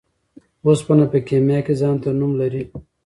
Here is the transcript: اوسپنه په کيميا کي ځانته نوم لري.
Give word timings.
اوسپنه 0.65 1.05
په 1.11 1.17
کيميا 1.27 1.59
کي 1.65 1.73
ځانته 1.81 2.09
نوم 2.19 2.31
لري. 2.41 2.63